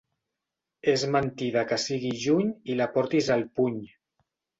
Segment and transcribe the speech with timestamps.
[0.93, 3.77] És mentida que sigui juny i la portis al puny.